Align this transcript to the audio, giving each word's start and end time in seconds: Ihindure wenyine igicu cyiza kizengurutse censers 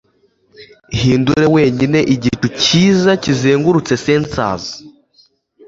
Ihindure 0.95 1.45
wenyine 1.55 1.99
igicu 2.13 2.47
cyiza 2.61 3.11
kizengurutse 3.23 3.93
censers 4.05 4.65